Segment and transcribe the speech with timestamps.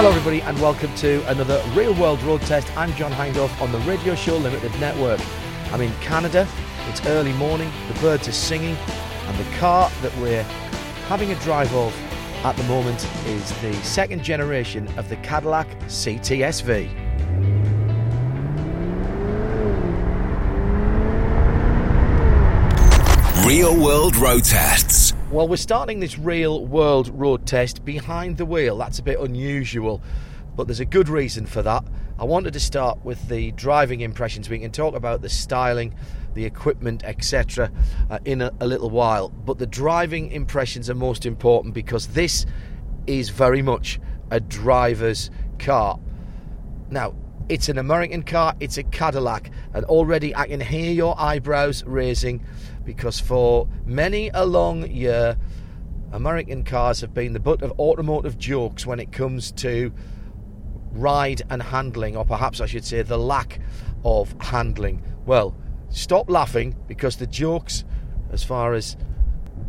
[0.00, 2.74] Hello, everybody, and welcome to another Real World Road Test.
[2.74, 5.20] I'm John Hindhaugh on the Radio Show Limited Network.
[5.74, 6.48] I'm in Canada.
[6.88, 7.70] It's early morning.
[7.92, 10.42] The birds are singing, and the car that we're
[11.06, 11.94] having a drive of
[12.46, 16.88] at the moment is the second generation of the Cadillac CTSV.
[23.46, 25.09] Real World Road Tests.
[25.30, 28.76] Well, we're starting this real world road test behind the wheel.
[28.76, 30.02] That's a bit unusual,
[30.56, 31.84] but there's a good reason for that.
[32.18, 34.50] I wanted to start with the driving impressions.
[34.50, 35.94] We can talk about the styling,
[36.34, 37.70] the equipment, etc.,
[38.10, 39.28] uh, in a, a little while.
[39.28, 42.44] But the driving impressions are most important because this
[43.06, 44.00] is very much
[44.32, 46.00] a driver's car.
[46.90, 47.14] Now,
[47.48, 52.44] it's an American car, it's a Cadillac, and already I can hear your eyebrows raising
[52.94, 55.36] because for many a long year,
[56.10, 59.92] American cars have been the butt of automotive jokes when it comes to
[60.90, 63.60] ride and handling, or perhaps I should say the lack
[64.04, 65.04] of handling.
[65.24, 65.56] Well,
[65.90, 67.84] stop laughing because the jokes,
[68.32, 68.96] as far as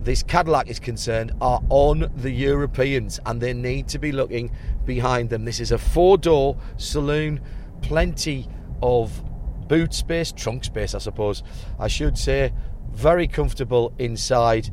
[0.02, 4.52] this Cadillac is concerned, are on the Europeans and they need to be looking
[4.84, 5.46] behind them.
[5.46, 7.40] This is a four door saloon,
[7.84, 8.48] plenty
[8.82, 9.24] of
[9.68, 11.44] boot space, trunk space, I suppose,
[11.80, 12.52] I should say.
[12.94, 14.70] Very comfortable inside,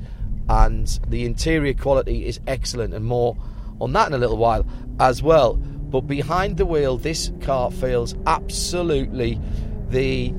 [0.49, 3.37] and the interior quality is excellent, and more
[3.81, 4.67] on that in a little while
[5.01, 5.55] as well.
[5.55, 9.41] But behind the wheel, this car feels absolutely
[9.89, 10.35] the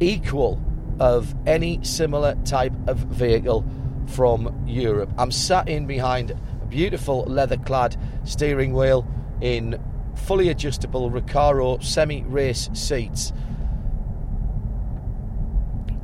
[0.00, 0.60] equal
[0.98, 3.64] of any similar type of vehicle
[4.08, 5.12] from Europe.
[5.18, 9.06] I'm sat in behind a beautiful leather clad steering wheel
[9.40, 9.80] in
[10.16, 13.32] fully adjustable Recaro semi race seats.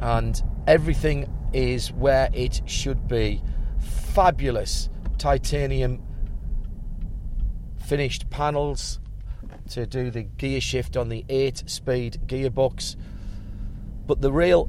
[0.05, 3.43] And everything is where it should be.
[4.13, 6.03] Fabulous titanium
[7.87, 9.01] finished panels
[9.71, 12.97] to do the gear shift on the 8 speed gearbox.
[14.07, 14.69] But the real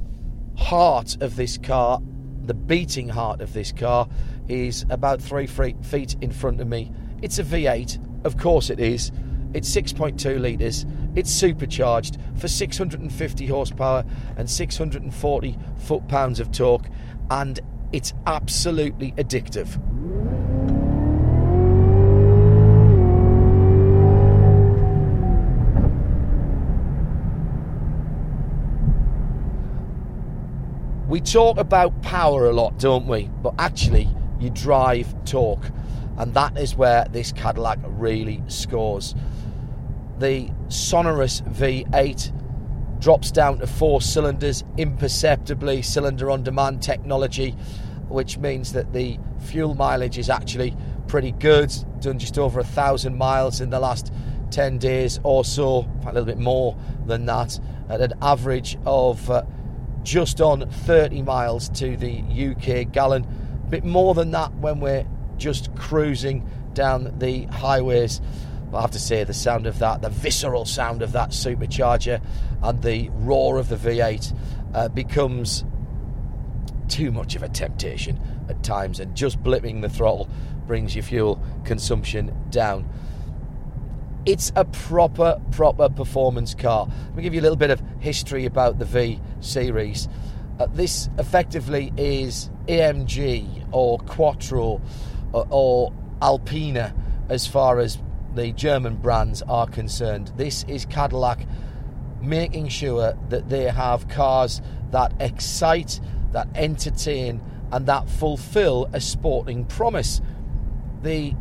[0.56, 2.00] heart of this car,
[2.44, 4.08] the beating heart of this car,
[4.48, 6.90] is about three feet in front of me.
[7.20, 9.12] It's a V8, of course it is.
[9.56, 10.84] It's 6.2 litres.
[11.14, 14.04] It's supercharged for 650 horsepower
[14.36, 16.84] and 640 foot pounds of torque,
[17.30, 17.58] and
[17.90, 19.78] it's absolutely addictive.
[31.08, 33.30] We talk about power a lot, don't we?
[33.42, 35.70] But actually, you drive torque,
[36.18, 39.14] and that is where this Cadillac really scores.
[40.18, 47.52] The sonorous V8 drops down to four cylinders imperceptibly, cylinder on demand technology,
[48.08, 51.72] which means that the fuel mileage is actually pretty good.
[52.00, 54.12] Done just over a thousand miles in the last
[54.50, 59.30] 10 days or so, a little bit more than that, at an average of.
[59.30, 59.42] Uh,
[60.06, 63.26] just on 30 miles to the UK gallon.
[63.66, 65.04] A bit more than that when we're
[65.36, 68.20] just cruising down the highways.
[68.70, 72.20] But I have to say, the sound of that, the visceral sound of that supercharger
[72.62, 74.36] and the roar of the V8
[74.74, 75.64] uh, becomes
[76.88, 80.28] too much of a temptation at times, and just blipping the throttle
[80.66, 82.88] brings your fuel consumption down.
[84.24, 86.88] It's a proper, proper performance car.
[86.88, 90.08] Let me give you a little bit of history about the V series.
[90.58, 94.80] Uh, this effectively is AMG or Quattro
[95.32, 96.94] or, or Alpina
[97.28, 97.98] as far as
[98.36, 100.30] the German brands are concerned.
[100.36, 101.46] This is Cadillac
[102.20, 104.60] making sure that they have cars
[104.90, 106.00] that excite,
[106.32, 107.40] that entertain,
[107.72, 110.20] and that fulfill a sporting promise.
[111.02, 111.34] The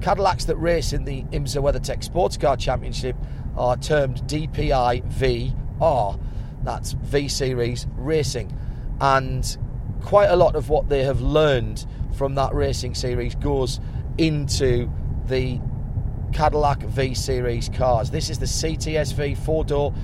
[0.00, 3.16] Cadillacs that race in the IMSA WeatherTech Sports Car Championship
[3.56, 6.20] are termed DPI VR.
[6.62, 8.56] That's V Series Racing.
[9.00, 9.58] And
[10.02, 11.86] quite a lot of what they have learned
[12.16, 13.80] from that racing series goes
[14.18, 14.90] into
[15.26, 15.60] the
[16.32, 18.10] Cadillac V Series cars.
[18.10, 19.94] This is the CTSV four door,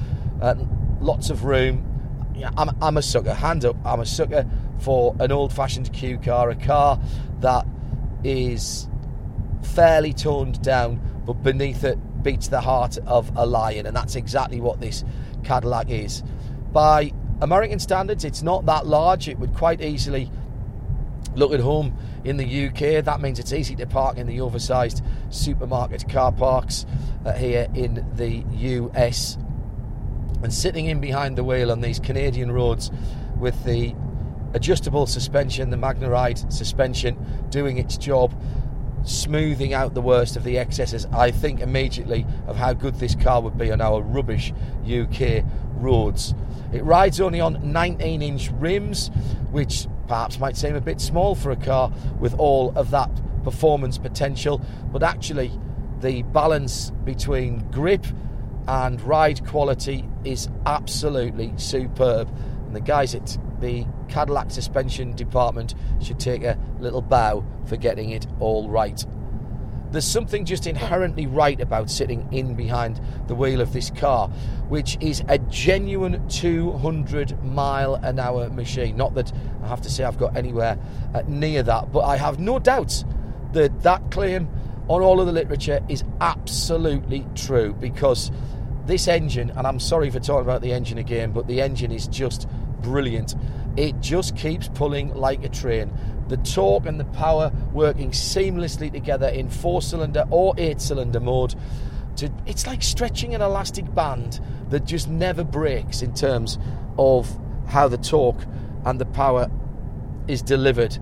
[0.40, 0.54] uh,
[1.00, 1.90] lots of room.
[2.56, 4.44] I'm, I'm a sucker, hand up, I'm a sucker
[4.80, 7.00] for an old fashioned Q car, a car
[7.40, 7.66] that
[8.24, 8.88] is
[9.62, 14.60] fairly toned down, but beneath it, beats the heart of a lion, and that's exactly
[14.60, 15.04] what this
[15.44, 16.22] Cadillac is.
[16.72, 19.28] By American standards, it's not that large.
[19.28, 20.30] It would quite easily
[21.36, 23.04] look at home in the UK.
[23.04, 26.86] That means it's easy to park in the oversized supermarket car parks
[27.24, 29.36] uh, here in the US.
[30.42, 32.90] And sitting in behind the wheel on these Canadian roads
[33.38, 33.94] with the
[34.54, 37.16] adjustable suspension, the MagneRide suspension,
[37.50, 38.34] doing its job,
[39.04, 43.42] smoothing out the worst of the excesses, I think immediately of how good this car
[43.42, 45.44] would be on our rubbish UK
[45.74, 46.34] roads.
[46.72, 49.08] It rides only on 19 inch rims,
[49.50, 53.10] which perhaps might seem a bit small for a car with all of that
[53.42, 54.60] performance potential,
[54.92, 55.52] but actually,
[56.00, 58.06] the balance between grip
[58.66, 62.28] and ride quality is absolutely superb.
[62.66, 68.10] And the guys at the Cadillac suspension department should take a little bow for getting
[68.10, 69.04] it all right.
[69.94, 74.26] There's something just inherently right about sitting in behind the wheel of this car,
[74.69, 78.96] which is a genuine 200 mile an hour machine.
[78.96, 79.32] Not that
[79.62, 80.76] I have to say I've got anywhere
[81.14, 83.05] uh, near that, but I have no doubts
[83.52, 84.49] that that claim
[84.88, 88.32] on all of the literature is absolutely true because
[88.87, 92.08] this engine, and I'm sorry for talking about the engine again, but the engine is
[92.08, 92.49] just
[92.81, 93.37] brilliant.
[93.76, 95.93] It just keeps pulling like a train.
[96.28, 101.54] The torque and the power working seamlessly together in four cylinder or eight cylinder mode.
[102.16, 104.40] To, it's like stretching an elastic band
[104.70, 106.58] that just never breaks in terms
[106.96, 108.44] of how the torque
[108.84, 109.50] and the power
[110.28, 110.96] is delivered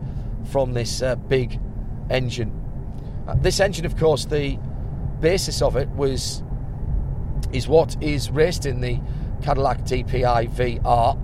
[0.50, 1.60] from this uh, big
[2.10, 2.58] engine.
[3.28, 4.58] Uh, this engine, of course, the
[5.20, 6.42] basis of it was
[7.52, 8.98] is what is raced in the
[9.42, 11.18] Cadillac DPI VR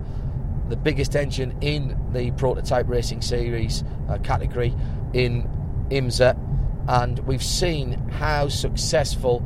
[0.69, 4.75] the biggest engine in the prototype racing series uh, category
[5.13, 5.49] in
[5.91, 6.39] IMSA,
[6.89, 9.43] and we've seen how successful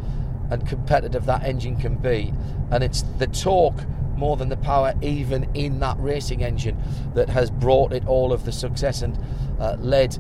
[0.51, 2.33] and competitive that engine can be.
[2.71, 3.87] And it's the torque
[4.17, 6.81] more than the power, even in that racing engine,
[7.15, 9.19] that has brought it all of the success and
[9.59, 10.17] uh, led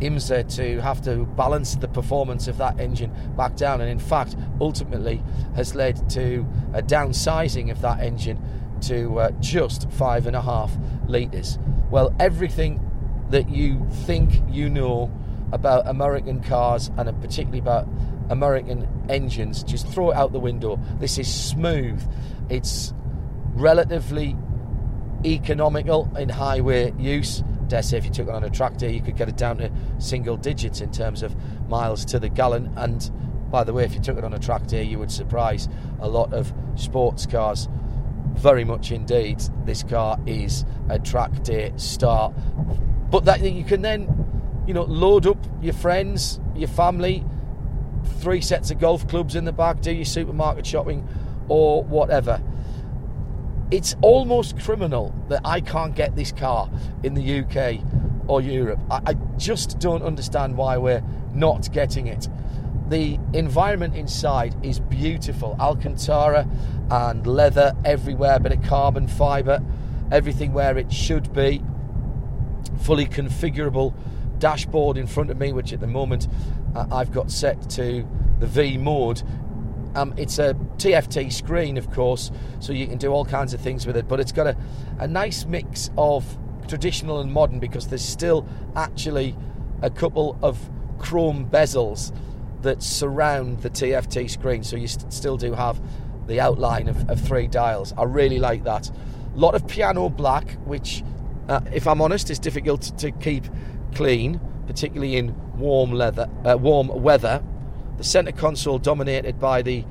[0.00, 4.36] IMSA to have to balance the performance of that engine back down, and in fact,
[4.60, 5.22] ultimately
[5.54, 8.42] has led to a downsizing of that engine
[8.88, 10.72] to uh, just five and a half
[11.06, 11.58] litres.
[11.90, 12.80] Well, everything
[13.30, 15.10] that you think you know
[15.52, 17.88] about American cars and particularly about
[18.30, 20.78] American engines, just throw it out the window.
[20.98, 22.02] This is smooth.
[22.48, 22.92] It's
[23.54, 24.36] relatively
[25.24, 27.42] economical in highway use.
[27.68, 29.70] Dare say, if you took it on a tractor, you could get it down to
[29.98, 31.34] single digits in terms of
[31.68, 32.72] miles to the gallon.
[32.76, 33.10] And
[33.50, 35.68] by the way, if you took it on a tractor, you would surprise
[36.00, 37.68] a lot of sports cars
[38.36, 39.42] very much indeed.
[39.64, 42.34] This car is a track day start,
[43.10, 47.24] but that you can then, you know, load up your friends, your family,
[48.20, 51.06] three sets of golf clubs in the back, do your supermarket shopping,
[51.48, 52.42] or whatever.
[53.70, 56.70] It's almost criminal that I can't get this car
[57.02, 57.80] in the UK
[58.28, 58.80] or Europe.
[58.90, 61.02] I, I just don't understand why we're
[61.34, 62.28] not getting it.
[62.88, 65.56] The environment inside is beautiful.
[65.58, 66.46] Alcantara
[66.90, 69.62] and leather everywhere, bit of carbon fibre,
[70.12, 71.62] everything where it should be.
[72.82, 73.94] Fully configurable
[74.38, 76.28] dashboard in front of me, which at the moment
[76.74, 78.06] uh, I've got set to
[78.40, 79.22] the V mode.
[79.94, 83.86] Um, it's a TFT screen, of course, so you can do all kinds of things
[83.86, 84.56] with it, but it's got a,
[84.98, 86.36] a nice mix of
[86.68, 89.36] traditional and modern because there's still actually
[89.82, 90.58] a couple of
[90.98, 92.12] chrome bezels
[92.64, 95.80] that surround the TFT screen, so you st- still do have
[96.26, 97.94] the outline of, of, three dials.
[97.96, 98.90] I really like that.
[98.90, 101.04] A lot of piano black, which,
[101.48, 103.44] uh, if I'm honest, is difficult to keep
[103.94, 107.42] clean, particularly in warm leather, uh, warm weather.
[107.98, 109.84] The centre console dominated by the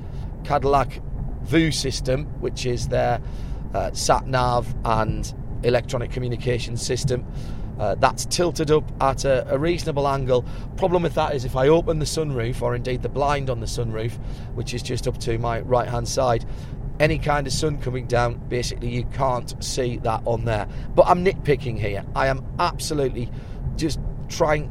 [0.44, 1.00] Cadillac
[1.42, 3.20] VU system, which is their
[3.72, 7.24] uh, sat nav and electronic communication system.
[7.78, 10.44] Uh, that's tilted up at a, a, reasonable angle.
[10.76, 13.66] Problem with that is if I open the sunroof, or indeed the blind on the
[13.66, 14.12] sunroof,
[14.54, 16.44] which is just up to my right hand side,
[17.00, 20.68] any kind of sun coming down, basically you can't see that on there.
[20.94, 22.04] But I'm nitpicking here.
[22.14, 23.30] I am absolutely
[23.76, 24.70] just trying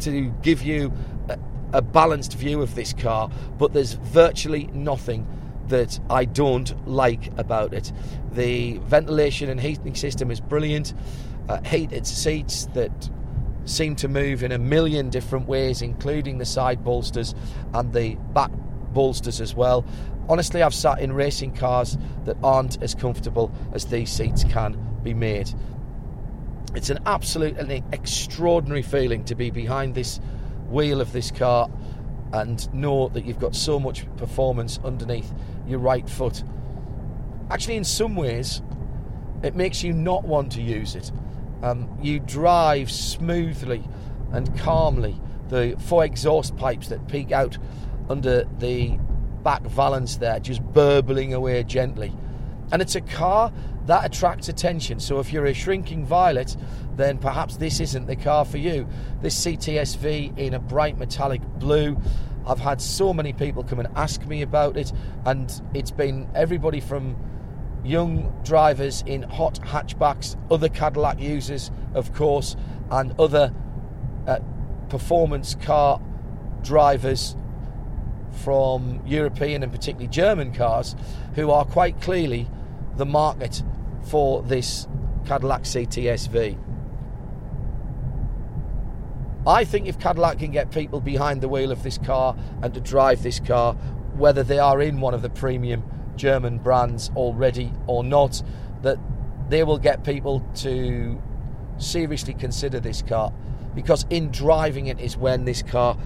[0.00, 0.92] to give you
[1.28, 1.38] a,
[1.72, 5.26] a balanced view of this car, but there's virtually nothing
[5.68, 7.92] that I don't like about it.
[8.32, 10.94] The ventilation and heating system is brilliant
[11.48, 13.10] uh, heated seats that
[13.64, 17.34] seem to move in a million different ways, including the side bolsters
[17.74, 18.50] and the back
[18.92, 19.84] bolsters as well.
[20.28, 25.14] Honestly, I've sat in racing cars that aren't as comfortable as these seats can be
[25.14, 25.52] made.
[26.74, 30.20] It's an absolutely extraordinary feeling to be behind this
[30.68, 31.68] wheel of this car
[32.32, 35.30] and know that you've got so much performance underneath
[35.66, 36.42] your right foot.
[37.50, 38.62] Actually, in some ways,
[39.42, 41.10] it makes you not want to use it.
[41.62, 43.84] Um, you drive smoothly
[44.32, 45.20] and calmly.
[45.48, 47.58] The four exhaust pipes that peek out
[48.08, 48.98] under the
[49.42, 52.12] back valance there, just burbling away gently.
[52.72, 53.52] And it's a car
[53.86, 55.00] that attracts attention.
[55.00, 56.56] So if you're a shrinking violet,
[56.96, 58.88] then perhaps this isn't the car for you.
[59.20, 62.00] This CTSV in a bright metallic blue.
[62.46, 64.92] I've had so many people come and ask me about it,
[65.26, 67.16] and it's been everybody from
[67.84, 72.56] young drivers in hot hatchbacks, other Cadillac users, of course,
[72.90, 73.52] and other
[74.26, 74.38] uh,
[74.88, 76.00] performance car
[76.62, 77.36] drivers
[78.44, 80.94] from European and particularly German cars
[81.34, 82.48] who are quite clearly
[82.96, 83.62] the market
[84.04, 84.86] for this
[85.26, 86.58] Cadillac CTSV.
[89.46, 92.80] I think if Cadillac can get people behind the wheel of this car and to
[92.80, 93.74] drive this car,
[94.14, 95.82] whether they are in one of the premium
[96.16, 98.42] German brands already or not,
[98.82, 98.98] that
[99.48, 101.20] they will get people to
[101.78, 103.32] seriously consider this car
[103.74, 105.96] because in driving it is when this car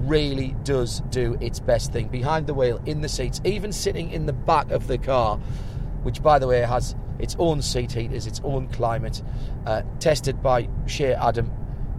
[0.00, 2.08] really does do its best thing.
[2.08, 5.38] Behind the wheel in the seats even sitting in the back of the car
[6.02, 9.22] which by the way has its own seat heaters its own climate
[9.66, 11.50] uh, tested by Shea Adam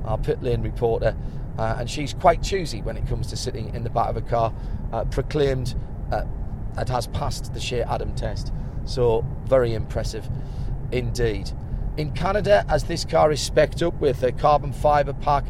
[0.06, 1.15] our pit lane reporter
[1.58, 4.22] uh, and she's quite choosy when it comes to sitting in the back of a
[4.22, 4.53] car
[4.94, 5.75] uh, proclaimed
[6.79, 8.51] it has passed the Shea Adam test
[8.86, 10.29] so very impressive
[10.91, 11.51] indeed
[12.00, 15.43] in Canada, as this car is specced up with a carbon fibre pack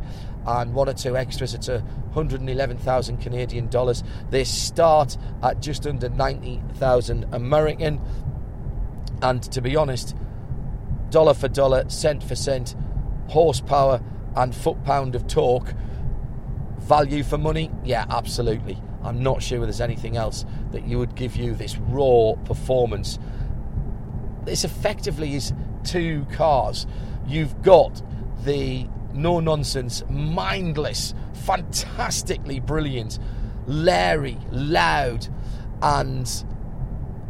[0.47, 1.81] and one or two extras, it's a
[2.13, 4.03] 111,000 Canadian dollars.
[4.31, 8.01] They start at just under 90,000 American.
[9.21, 10.15] And to be honest,
[11.11, 12.75] dollar for dollar, cent for cent,
[13.27, 14.01] horsepower
[14.35, 15.75] and foot pound of torque,
[16.79, 18.81] value for money, yeah, absolutely.
[19.03, 23.19] I'm not sure there's anything else that you would give you this raw performance.
[24.45, 26.85] This effectively is two cars.
[27.27, 28.01] You've got
[28.43, 31.13] the no nonsense, mindless,
[31.45, 33.19] fantastically brilliant,
[33.65, 35.27] lairy, loud,
[35.81, 36.43] and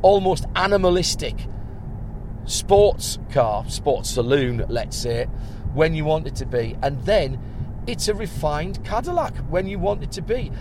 [0.01, 1.36] almost animalistic
[2.46, 5.25] sports car, sports saloon, let's say,
[5.74, 6.75] when you want it to be.
[6.81, 7.39] And then
[7.88, 10.51] it's a refined Cadillac when you want it to be.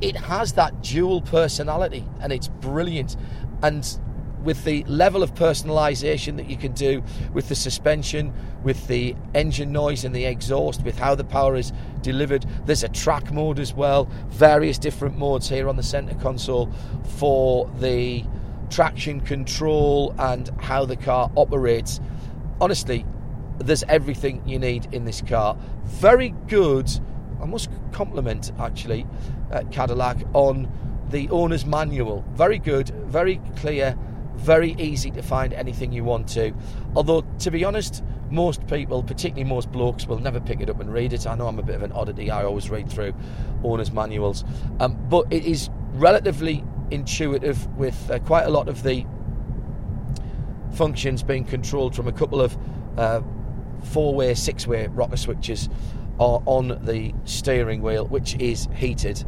[0.00, 3.16] It has that dual personality and it's brilliant.
[3.62, 3.86] And
[4.46, 9.72] with the level of personalisation that you can do with the suspension, with the engine
[9.72, 12.46] noise and the exhaust, with how the power is delivered.
[12.64, 16.72] There's a track mode as well, various different modes here on the centre console
[17.18, 18.24] for the
[18.70, 22.00] traction control and how the car operates.
[22.60, 23.04] Honestly,
[23.58, 25.56] there's everything you need in this car.
[25.84, 26.88] Very good.
[27.42, 29.06] I must compliment actually
[29.70, 30.70] Cadillac on
[31.10, 32.24] the owner's manual.
[32.32, 33.96] Very good, very clear,
[34.34, 36.52] very easy to find anything you want to.
[36.94, 40.92] Although, to be honest, most people, particularly most blokes, will never pick it up and
[40.92, 41.26] read it.
[41.26, 42.30] I know I'm a bit of an oddity.
[42.30, 43.14] I always read through
[43.62, 44.44] owners' manuals,
[44.80, 49.06] um, but it is relatively intuitive with uh, quite a lot of the
[50.72, 52.56] functions being controlled from a couple of
[52.98, 53.22] uh,
[53.84, 55.68] four-way, six-way rocker switches
[56.18, 59.22] on the steering wheel, which is heated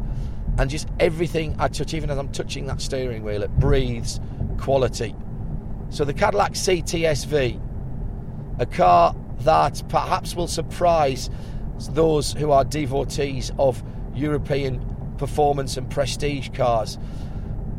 [0.59, 4.19] and just everything I touch, even as I'm touching that steering wheel, it breathes
[4.57, 5.15] quality.
[5.89, 7.61] So the Cadillac CTSV,
[8.59, 11.29] a car that perhaps will surprise
[11.91, 13.81] those who are devotees of
[14.13, 14.85] European
[15.17, 16.99] performance and prestige cars.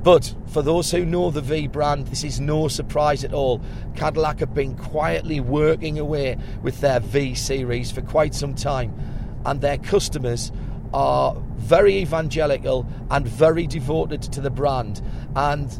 [0.02, 3.60] But for those who know the V brand, this is no surprise at all.
[3.94, 8.98] Cadillac have been quietly working away with their V series for quite some time,
[9.44, 10.50] and their customers
[10.92, 15.02] are very evangelical and very devoted to the brand.
[15.36, 15.78] And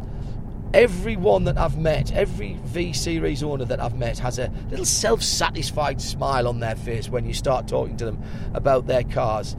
[0.73, 5.23] everyone that I've met, every V Series owner that I've met, has a little self
[5.23, 8.23] satisfied smile on their face when you start talking to them
[8.55, 9.57] about their cars.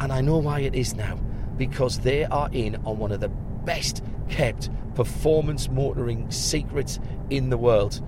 [0.00, 1.18] And I know why it is now
[1.56, 6.98] because they are in on one of the best kept performance motoring secrets
[7.30, 8.00] in the world.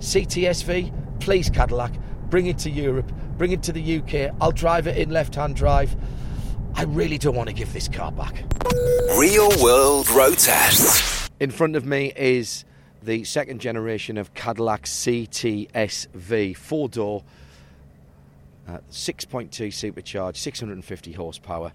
[0.00, 1.92] CTSV, please Cadillac,
[2.28, 4.34] bring it to Europe, bring it to the UK.
[4.40, 5.94] I'll drive it in left hand drive.
[6.74, 8.44] I really don't want to give this car back.
[9.18, 11.30] Real world road tests.
[11.40, 12.64] In front of me is
[13.02, 17.24] the second generation of Cadillac CTSV, four door,
[18.68, 21.72] uh, 6.2 supercharged, 650 horsepower.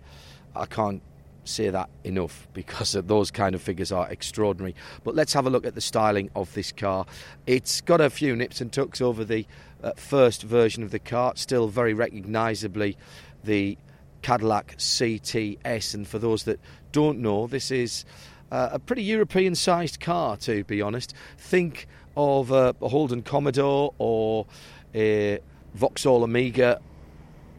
[0.55, 1.01] I can't
[1.43, 4.75] say that enough because those kind of figures are extraordinary.
[5.03, 7.05] But let's have a look at the styling of this car.
[7.47, 9.45] It's got a few nips and tucks over the
[9.83, 12.97] uh, first version of the car, still very recognisably
[13.43, 13.77] the
[14.21, 15.93] Cadillac CTS.
[15.93, 16.59] And for those that
[16.91, 18.05] don't know, this is
[18.51, 21.13] uh, a pretty European sized car, to be honest.
[21.37, 24.45] Think of a, a Holden Commodore or
[24.93, 25.39] a
[25.73, 26.79] Vauxhall Omega,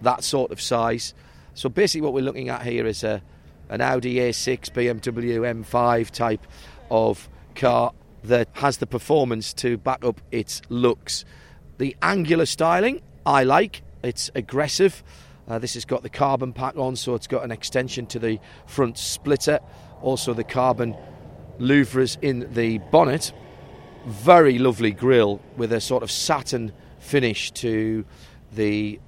[0.03, 1.15] that sort of size.
[1.55, 3.23] So basically, what we're looking at here is a
[3.69, 6.47] an Audi A6, BMW M5 type
[6.91, 11.25] of car that has the performance to back up its looks.
[11.83, 13.83] The angular styling I like.
[14.05, 15.03] It's aggressive.
[15.49, 18.39] Uh, this has got the carbon pack on, so it's got an extension to the
[18.67, 19.59] front splitter.
[20.01, 20.97] Also, the carbon
[21.59, 23.33] louvres in the bonnet.
[24.07, 28.05] Very lovely grille with a sort of satin finish to
[28.53, 29.01] the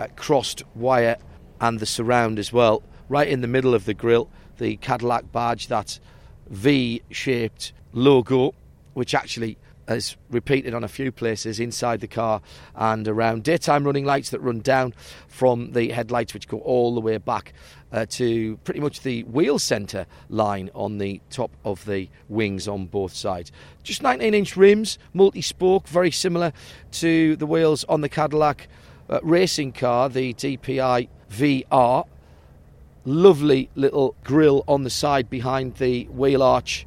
[0.00, 1.18] uh, crossed wire
[1.60, 2.82] and the surround as well.
[3.10, 6.00] Right in the middle of the grille, the Cadillac badge, that
[6.48, 8.54] V shaped logo,
[8.94, 12.40] which actually is repeated on a few places inside the car
[12.74, 13.44] and around.
[13.44, 14.94] Daytime running lights that run down
[15.28, 17.52] from the headlights, which go all the way back
[17.92, 22.86] uh, to pretty much the wheel centre line on the top of the wings on
[22.86, 23.52] both sides.
[23.82, 26.52] Just 19 inch rims, multi spoke, very similar
[26.92, 28.68] to the wheels on the Cadillac
[29.08, 32.06] uh, racing car, the DPI VR.
[33.06, 36.86] Lovely little grille on the side behind the wheel arch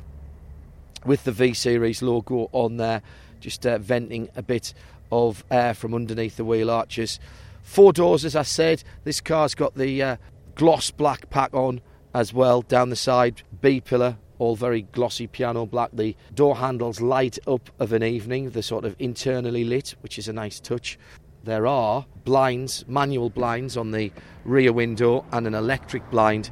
[1.08, 3.02] with the V Series logo on there,
[3.40, 4.74] just uh, venting a bit
[5.12, 7.20] of air from underneath the wheel arches.
[7.64, 8.84] Four doors, as I said.
[9.04, 10.18] This car's got the uh,
[10.56, 11.82] gloss black pack on
[12.14, 13.42] as well down the side.
[13.62, 15.92] B pillar, all very glossy piano black.
[15.94, 20.28] The door handles light up of an evening, they're sort of internally lit, which is
[20.28, 20.98] a nice touch.
[21.44, 24.12] There are blinds, manual blinds on the
[24.44, 26.50] rear window, and an electric blind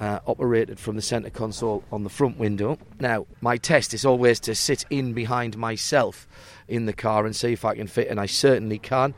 [0.00, 2.78] uh, operated from the centre console on the front window.
[3.00, 6.26] Now, my test is always to sit in behind myself
[6.68, 9.14] in the car and see if I can fit, and I certainly can.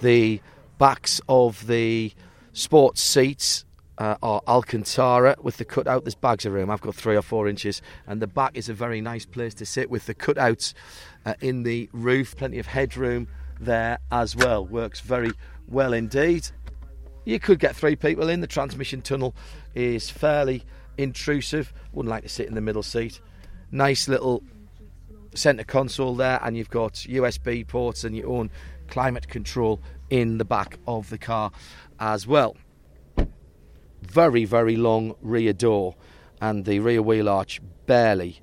[0.00, 0.40] The
[0.78, 2.12] backs of the
[2.52, 3.64] sports seats
[3.98, 6.04] uh, are Alcantara with the cutout.
[6.04, 6.70] There's bags of room.
[6.70, 9.66] I've got three or four inches, and the back is a very nice place to
[9.66, 10.74] sit with the cutouts
[11.24, 12.36] uh, in the roof.
[12.36, 14.64] Plenty of headroom there as well.
[14.66, 15.32] Works very
[15.66, 16.48] well indeed.
[17.26, 18.40] You could get three people in.
[18.40, 19.34] The transmission tunnel
[19.74, 20.62] is fairly
[20.96, 21.74] intrusive.
[21.92, 23.20] Wouldn't like to sit in the middle seat.
[23.72, 24.44] Nice little
[25.34, 28.50] centre console there, and you've got USB ports and your own
[28.86, 31.50] climate control in the back of the car
[31.98, 32.56] as well.
[34.02, 35.96] Very, very long rear door,
[36.40, 38.40] and the rear wheel arch barely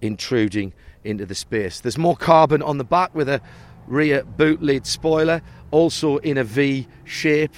[0.00, 1.80] intruding into the space.
[1.80, 3.40] There's more carbon on the back with a
[3.88, 7.54] rear boot lid spoiler, also in a V shape,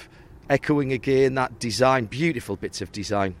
[0.49, 3.35] echoing again that design, beautiful bits of design,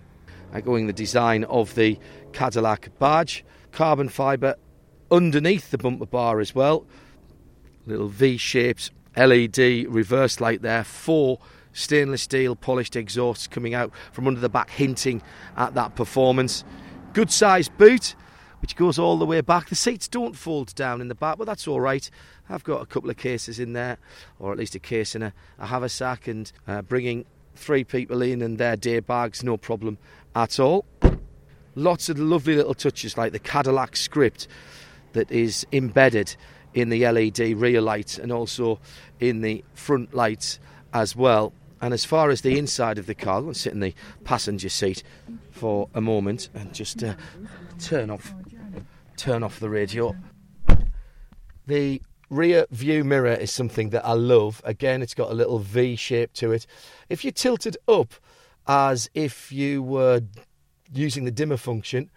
[0.53, 1.97] echoing the design of the
[2.33, 4.55] Cadillac badge, carbon fibre
[5.11, 6.85] underneath the bumper bar as well,
[7.85, 11.39] little V shaped LED reverse light there, four
[11.73, 15.21] stainless steel polished exhausts coming out from under the back, hinting
[15.57, 16.63] at that performance.
[17.13, 18.15] Good sized boot,
[18.61, 19.69] which goes all the way back.
[19.69, 22.09] The seats don't fold down in the back, but that's all right.
[22.49, 23.97] I've got a couple of cases in there,
[24.39, 28.41] or at least a case and a, a haversack, and uh, bringing three people in
[28.41, 29.97] and their day bags, no problem
[30.35, 30.85] at all.
[31.75, 34.47] Lots of lovely little touches like the Cadillac script
[35.13, 36.35] that is embedded
[36.73, 38.79] in the LED rear lights and also
[39.19, 40.59] in the front lights
[40.93, 41.53] as well.
[41.81, 43.93] And as far as the inside of the car, I'll sit in the
[44.23, 45.03] passenger seat
[45.51, 47.15] for a moment and just uh,
[47.79, 48.33] turn off
[49.19, 50.15] turn off the radio.
[51.67, 54.61] The rear view mirror is something that I love.
[54.63, 56.65] Again, it's got a little V shape to it.
[57.09, 58.13] If you tilt it up
[58.65, 60.21] as if you were
[60.93, 62.09] using the dimmer function,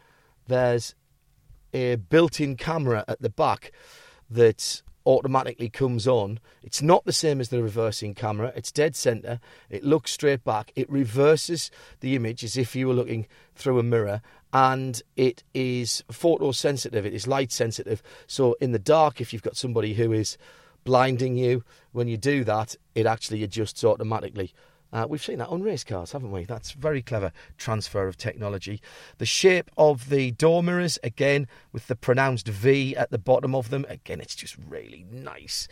[0.46, 0.94] there's
[1.74, 3.72] a built in camera at the back
[4.30, 6.38] that automatically comes on.
[6.62, 8.52] It's not the same as the reversing camera.
[8.54, 9.40] It's dead center.
[9.68, 10.70] It looks straight back.
[10.76, 16.04] It reverses the image as if you were looking through a mirror and it is
[16.10, 17.06] photo sensitive.
[17.06, 18.02] It is light sensitive.
[18.26, 20.36] So in the dark if you've got somebody who is
[20.84, 24.52] blinding you when you do that, it actually adjusts automatically.
[24.92, 26.44] Uh, we've seen that on race cars, haven't we?
[26.44, 28.82] That's very clever transfer of technology.
[29.16, 33.70] The shape of the door mirrors, again, with the pronounced V at the bottom of
[33.70, 35.66] them, again, it's just really nice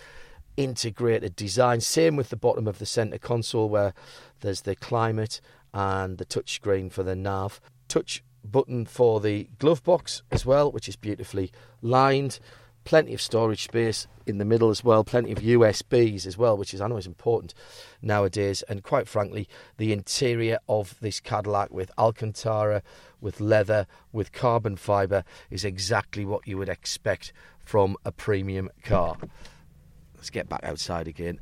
[0.57, 1.81] integrated design.
[1.81, 3.93] Same with the bottom of the centre console, where
[4.41, 5.41] there's the climate
[5.73, 7.61] and the touchscreen for the nav.
[7.89, 12.41] Touch button for the glove box as well, which is beautifully lined
[12.85, 16.73] plenty of storage space in the middle as well, plenty of USBs as well, which
[16.73, 17.55] is I know is important
[18.01, 18.63] nowadays.
[18.69, 22.83] And quite frankly, the interior of this Cadillac with Alcantara,
[23.21, 27.33] with leather, with carbon fibre is exactly what you would expect
[27.65, 29.17] from a premium car.
[30.17, 31.41] Let's get back outside again.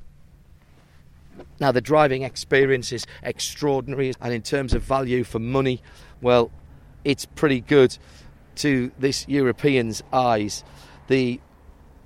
[1.61, 5.83] Now, the driving experience is extraordinary, and in terms of value for money,
[6.21, 6.51] well,
[7.05, 7.97] it's pretty good
[8.57, 10.65] to this European's eyes.
[11.09, 11.41] The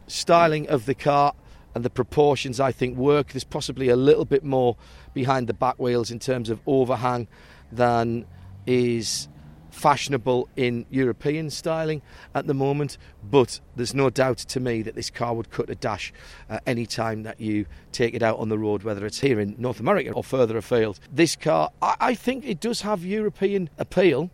[0.07, 1.35] styling of the car
[1.75, 3.33] and the proportions, I think, work.
[3.33, 4.77] There's possibly a little bit more
[5.15, 7.29] behind the back wheels in terms of overhang
[7.71, 8.27] than
[8.67, 9.29] is
[9.71, 12.03] fashionable in European styling
[12.35, 15.75] at the moment, but there's no doubt to me that this car would cut a
[15.75, 16.13] dash
[16.51, 19.55] uh, any time that you take it out on the road, whether it's here in
[19.59, 21.01] North America or further afield.
[21.11, 24.31] This car, I, I think it does have European appeal.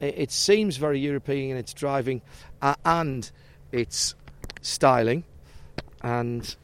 [0.00, 2.22] It, seems very European in its driving
[2.62, 3.30] uh, and
[3.72, 4.14] its
[4.62, 5.24] styling,
[6.02, 6.54] and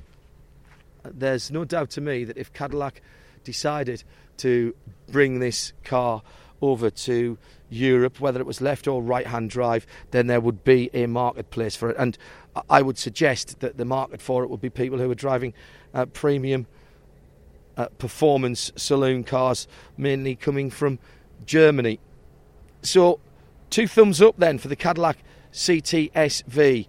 [1.03, 3.03] there's no doubt to me that if Cadillac
[3.42, 4.05] decided
[4.38, 4.75] to
[5.11, 6.23] bring this car
[6.62, 7.37] over to
[7.68, 11.77] Europe, whether it was left or right hand drive, then there would be a marketplace
[11.77, 11.97] for it.
[11.99, 12.16] And
[12.70, 15.55] I would suggest that the market for it would be people who are driving
[15.92, 16.66] uh, premium
[17.77, 19.66] uh, performance saloon cars,
[19.97, 20.99] mainly coming from
[21.44, 21.99] Germany.
[22.85, 23.18] So,
[23.70, 25.18] two thumbs up then for the Cadillac
[25.53, 26.87] CTSV.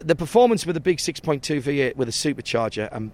[0.00, 3.12] The performance with a big 6.2 V8 with a supercharger and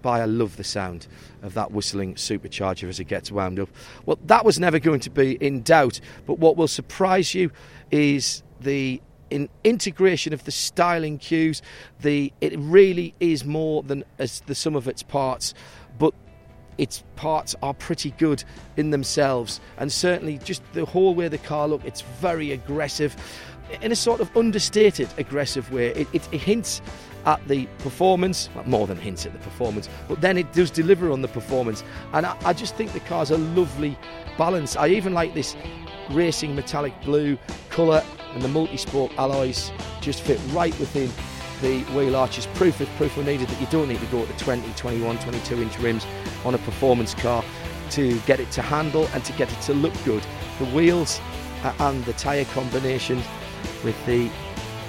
[0.00, 1.06] by I love the sound
[1.42, 3.68] of that whistling supercharger as it gets wound up.
[4.06, 7.50] Well, that was never going to be in doubt, but what will surprise you
[7.90, 11.60] is the in integration of the styling cues.
[12.00, 15.52] The it really is more than as the sum of its parts,
[16.78, 18.42] its parts are pretty good
[18.76, 21.84] in themselves, and certainly just the whole way the car look.
[21.84, 23.16] It's very aggressive,
[23.82, 25.88] in a sort of understated aggressive way.
[25.88, 26.80] It, it, it hints
[27.26, 31.10] at the performance, well, more than hints at the performance, but then it does deliver
[31.10, 31.84] on the performance.
[32.12, 33.98] And I, I just think the car's a lovely
[34.38, 34.76] balance.
[34.76, 35.56] I even like this
[36.10, 37.36] racing metallic blue
[37.70, 41.10] colour, and the multi sport alloys just fit right within
[41.60, 42.46] the wheel arches.
[42.54, 45.62] Proof if proof were needed that you don't need to go to 20, 21, 22
[45.62, 46.06] inch rims
[46.44, 47.44] on a performance car
[47.90, 50.24] to get it to handle and to get it to look good.
[50.58, 51.20] The wheels
[51.64, 53.22] uh, and the tyre combination
[53.84, 54.30] with the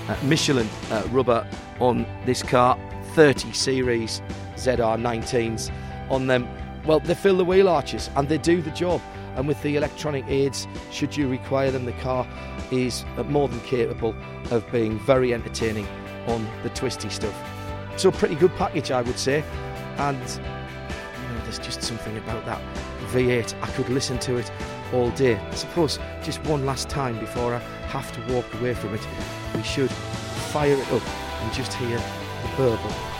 [0.07, 1.47] uh, Michelin uh, rubber
[1.79, 2.77] on this car,
[3.13, 4.21] 30 series
[4.55, 5.71] ZR19s
[6.09, 6.47] on them.
[6.85, 9.01] Well, they fill the wheel arches and they do the job.
[9.35, 12.27] And with the electronic aids, should you require them, the car
[12.71, 14.13] is more than capable
[14.51, 15.87] of being very entertaining
[16.29, 17.35] on the twisty stuff.
[17.97, 19.43] So, pretty good package, I would say.
[19.97, 22.61] And you know, there's just something about that
[23.11, 23.55] V8.
[23.61, 24.51] I could listen to it
[24.93, 25.35] all day.
[25.37, 29.01] I suppose just one last time before I have to walk away from it,
[29.55, 29.91] we should
[30.51, 31.07] fire it up
[31.41, 33.18] and just hear the burble.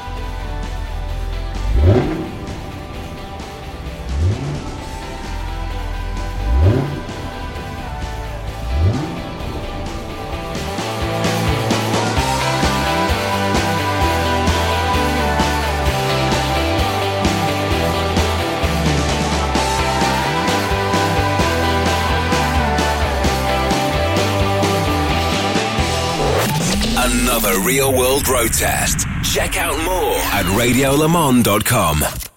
[27.69, 29.05] Real world road test.
[29.21, 32.28] Check out more at radiolemans.com.